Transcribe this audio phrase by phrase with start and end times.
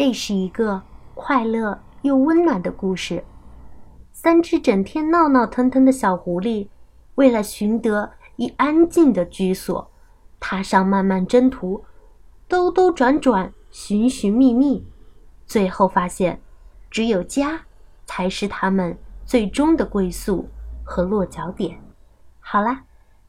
[0.00, 0.80] 这是一个
[1.14, 3.22] 快乐又温暖的故事。
[4.12, 6.68] 三只整天闹闹腾腾的小狐狸，
[7.16, 9.90] 为了寻得一安静的居所，
[10.40, 11.84] 踏上漫漫征途，
[12.48, 14.86] 兜兜转转，寻寻觅觅，
[15.44, 16.40] 最后发现，
[16.90, 17.60] 只有家
[18.06, 18.96] 才是他们
[19.26, 20.48] 最终的归宿
[20.82, 21.78] 和落脚点。
[22.38, 22.84] 好啦，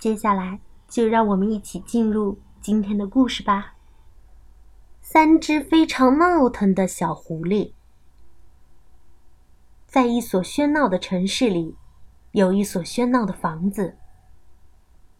[0.00, 0.58] 接下来
[0.88, 3.75] 就让我们一起进入今天的故事吧。
[5.08, 7.74] 三只非常闹腾的小狐狸，
[9.86, 11.76] 在一所喧闹的城市里，
[12.32, 13.96] 有一所喧闹的房子，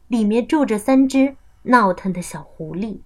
[0.08, 3.02] 里面住着三只闹腾的小狐狸。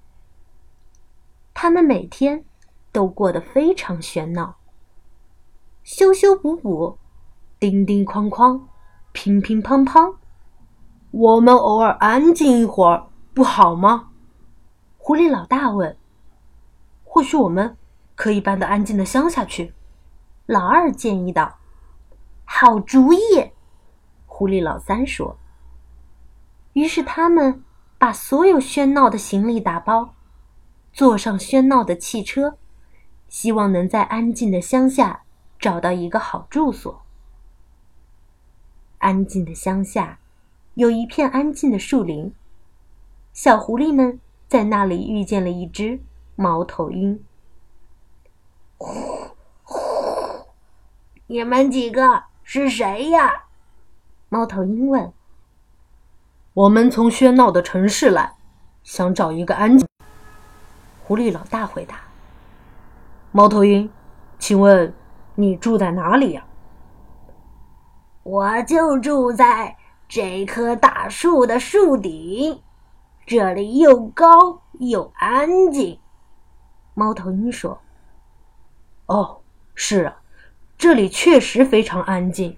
[1.52, 2.47] 他们每天
[2.91, 4.57] 都过得非常喧闹，
[5.83, 6.97] 修修补补，
[7.59, 8.62] 叮叮哐哐，
[9.12, 10.16] 乒乒乓乓。
[11.10, 14.09] 我们偶尔安静一会儿不好吗？
[14.97, 16.00] 狐狸老大问。
[17.20, 17.77] 或许我们
[18.15, 19.74] 可以搬到安静的乡下去，
[20.47, 21.59] 老二建议道。
[22.46, 23.51] 好主意，
[24.24, 25.37] 狐狸老三说。
[26.73, 27.62] 于是他们
[27.99, 30.15] 把所有喧闹的行李打包，
[30.95, 32.57] 坐上喧闹的汽车，
[33.29, 35.24] 希望能在安静的乡下
[35.59, 37.02] 找到一个好住所。
[38.96, 40.21] 安静的乡下
[40.73, 42.32] 有一片安静的树林，
[43.34, 44.18] 小狐狸们
[44.49, 46.01] 在那里遇见了一只。
[46.41, 47.23] 猫头鹰，
[51.27, 53.45] 你们几个是谁呀？
[54.30, 55.13] 猫头鹰问。
[56.55, 58.37] 我们从喧闹的城市来，
[58.83, 59.87] 想找一个安静。
[61.05, 62.01] 狐狸老大回答。
[63.33, 63.91] 猫头鹰，
[64.38, 64.94] 请问
[65.34, 66.47] 你住在哪里呀？
[68.22, 69.77] 我就住在
[70.09, 72.62] 这棵大树的树顶，
[73.27, 76.00] 这里又高又安静。
[76.94, 77.81] 猫头鹰说
[79.06, 79.41] ：“哦，
[79.75, 80.16] 是啊，
[80.77, 82.56] 这里确实非常安静，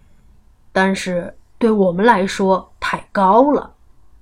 [0.72, 3.74] 但是对我们来说太高了。”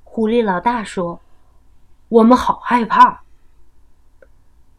[0.04, 1.20] 狐狸老大说
[2.08, 3.22] ：“我们好害怕。”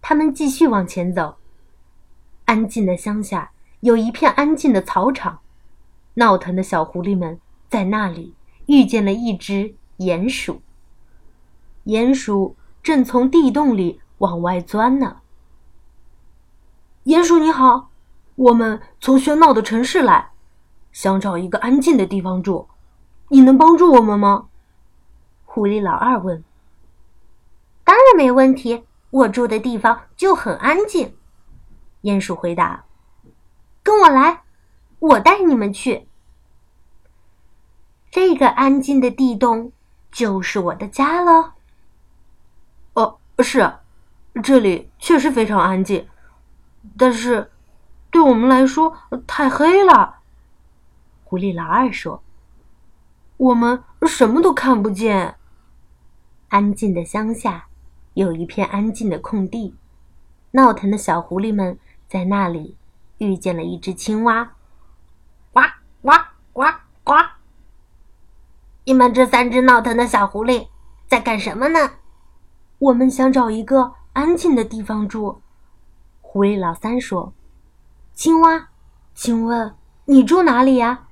[0.02, 1.38] 他们继续往前走。
[2.46, 5.40] 安静的乡下有一片安静的草场，
[6.16, 10.62] 闹腾的小狐狸们在那里遇见了一只鼹鼠。
[11.86, 15.21] 鼹鼠正从地洞里往外钻呢。
[17.06, 17.90] 鼹鼠你好，
[18.36, 20.30] 我们从喧闹的城市来，
[20.92, 22.68] 想找一个安静的地方住，
[23.30, 24.46] 你能帮助我们吗？
[25.44, 26.44] 狐狸老二问。
[27.84, 31.16] 当然没问题，我住的地方就很安静。
[32.04, 32.84] 鼹鼠回答
[33.82, 34.44] ：“跟我来，
[35.00, 36.08] 我带你们去。
[38.12, 39.72] 这个安静的地洞
[40.12, 41.56] 就是我的家了。”
[42.94, 43.74] 哦，是，
[44.44, 46.08] 这里确实非常安静。
[46.98, 47.52] 但是，
[48.10, 48.96] 对我们来说
[49.28, 50.18] 太黑了。
[51.24, 52.22] 狐狸老二说
[53.38, 55.36] ：“我们什么都看不见。”
[56.50, 57.68] 安静的乡下
[58.16, 59.76] 有一片安静的空地，
[60.52, 62.76] 闹腾的小狐狸们在那里
[63.20, 64.52] 遇见了一只青蛙。
[65.54, 65.62] 呱
[66.02, 66.12] 呱
[66.52, 66.64] 呱
[67.04, 67.14] 呱！
[68.84, 70.68] 你们这三只闹腾的小狐狸
[71.08, 71.92] 在干什么呢？
[72.80, 75.42] 我们想找一个安静的地方住。
[76.34, 77.34] 狐狸老三说
[78.16, 78.70] ：“青蛙，
[79.14, 79.76] 请问
[80.06, 81.08] 你住哪里呀？”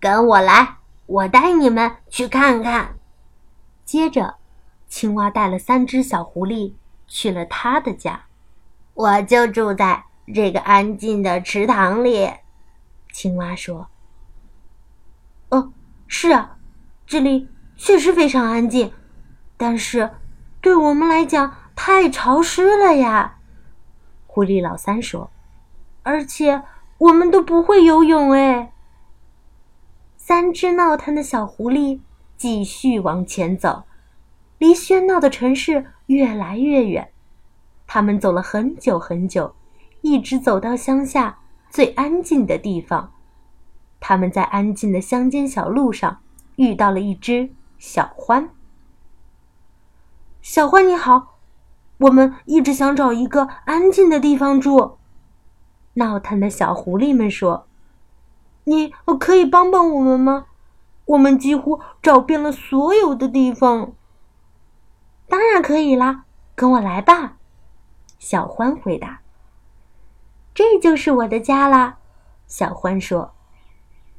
[0.00, 2.98] 跟我来，我带你们去看看。
[3.84, 4.34] 接着，
[4.88, 6.74] 青蛙带了三只小狐狸
[7.06, 8.24] 去了他的家。
[8.94, 12.28] 我就住在这个安静的池塘里。
[13.12, 13.86] 青蛙说
[15.50, 15.72] ：“哦，
[16.08, 16.56] 是啊，
[17.06, 18.92] 这里确实非常安静，
[19.56, 20.10] 但是
[20.60, 23.36] 对我们来讲太潮湿了呀。”
[24.28, 25.30] 狐狸老三说
[26.04, 26.62] ：“而且
[26.98, 28.72] 我们都不会游泳哎。”
[30.16, 31.98] 三只闹腾的小狐狸
[32.36, 33.84] 继续往前走，
[34.58, 37.10] 离喧闹的城市越来越远。
[37.86, 39.54] 他们走了很久很久，
[40.02, 41.38] 一直走到乡下
[41.70, 43.12] 最安静的地方。
[43.98, 46.20] 他们在安静的乡间小路上
[46.56, 48.50] 遇到了一只小獾。
[50.42, 51.37] 小獾，你好。
[51.98, 54.98] 我们一直想找一个安静的地方住。
[55.94, 57.66] 闹腾的小狐狸们说
[58.64, 60.46] ：“你可以帮帮我们吗？
[61.06, 63.92] 我们几乎找遍了所有的地方。”
[65.28, 66.24] 当然可以啦，
[66.54, 67.36] 跟我来吧。”
[68.20, 69.20] 小獾回答。
[70.54, 71.98] “这就是我的家啦。”
[72.46, 73.32] 小獾说，“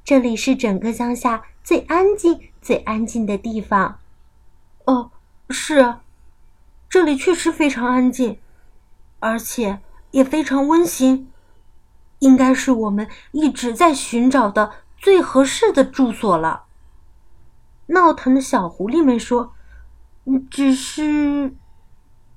[0.04, 4.00] 这里是整个乡下最安静、最安静的地方。”
[4.86, 5.12] 哦，
[5.50, 5.96] 是。
[6.90, 8.40] 这里确实非常安静，
[9.20, 9.80] 而且
[10.12, 11.32] 也非常温馨，
[12.18, 16.66] 应该是我们一直在寻找的最合适的住所了。
[17.88, 19.54] 闹腾的小狐狸们说
[20.50, 21.56] ：“只是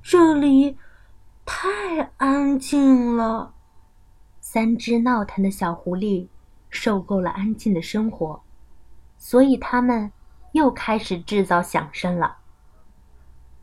[0.03, 0.77] 这里
[1.47, 3.55] 太安静了。”
[4.41, 6.29] 三只闹腾的小狐狸
[6.69, 8.43] 受够了安静的生活，
[9.17, 10.13] 所以他们
[10.53, 12.37] 又开始制造响声了，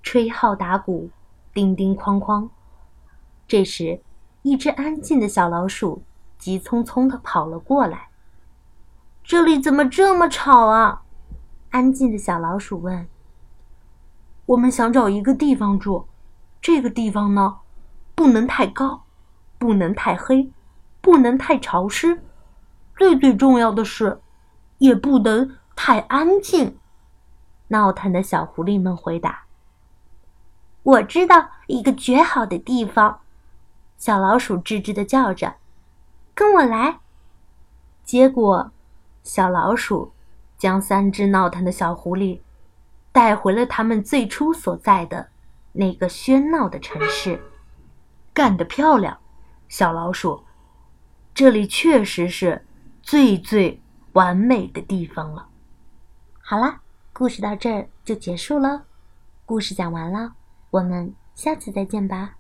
[0.02, 1.10] 吹号打鼓，
[1.54, 2.50] 叮叮哐哐。
[3.48, 4.02] 这时，
[4.42, 6.04] 一只安静的小老鼠
[6.38, 8.10] 急匆匆地跑了过来。
[9.24, 11.04] “这里怎么这么吵啊？”
[11.72, 13.08] 安静的小老鼠问。
[14.48, 16.08] “我们想找一个地方住，
[16.62, 17.58] 这个地方呢，
[18.16, 19.04] 不能太高，
[19.58, 20.52] 不能太黑。”
[21.02, 22.22] 不能太潮湿，
[22.98, 24.20] 最最重要的是，
[24.80, 26.78] 也不能太安静。
[27.70, 29.46] 闹腾的小狐狸们回答
[30.84, 33.22] ：“我知道一个绝好的地方。”
[33.98, 35.56] 小老鼠吱吱的叫着
[36.34, 37.00] ：“跟我来！”
[38.04, 38.72] 结果，
[39.24, 40.14] 小老鼠
[40.58, 42.40] 将三只闹腾的小狐狸
[43.12, 45.30] 带回了他们最初所在的
[45.74, 47.42] 那个喧闹的城市。
[48.34, 49.20] 干得漂亮，
[49.68, 50.44] 小老鼠！
[51.34, 52.66] 这里确实是
[53.04, 53.82] 最最
[54.14, 55.48] 完美的地方了。
[56.40, 56.80] 好了，
[57.12, 58.86] 故事到这儿就结束了。
[59.46, 60.34] 故事讲完了，
[60.72, 62.39] 我们下次再见吧。